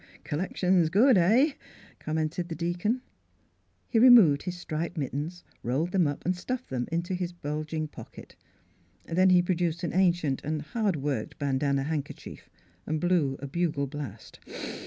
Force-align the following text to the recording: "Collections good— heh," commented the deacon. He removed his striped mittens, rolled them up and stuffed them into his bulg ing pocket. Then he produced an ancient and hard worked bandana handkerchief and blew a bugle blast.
"Collections 0.23 0.89
good— 0.89 1.15
heh," 1.17 1.51
commented 1.99 2.49
the 2.49 2.55
deacon. 2.55 3.03
He 3.87 3.99
removed 3.99 4.41
his 4.41 4.57
striped 4.57 4.97
mittens, 4.97 5.43
rolled 5.61 5.91
them 5.91 6.07
up 6.07 6.25
and 6.25 6.35
stuffed 6.35 6.71
them 6.71 6.87
into 6.91 7.13
his 7.13 7.31
bulg 7.31 7.71
ing 7.71 7.87
pocket. 7.87 8.35
Then 9.05 9.29
he 9.29 9.43
produced 9.43 9.83
an 9.83 9.93
ancient 9.93 10.43
and 10.43 10.63
hard 10.63 10.95
worked 10.95 11.37
bandana 11.37 11.83
handkerchief 11.83 12.49
and 12.87 12.99
blew 12.99 13.37
a 13.43 13.47
bugle 13.47 13.85
blast. 13.85 14.39